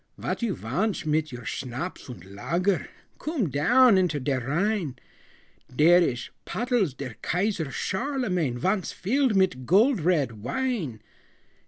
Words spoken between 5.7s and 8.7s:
Der ish pottles der Kaiser Charlemagne